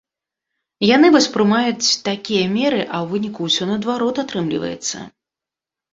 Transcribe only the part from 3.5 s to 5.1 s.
ўсё наадварот атрымліваецца.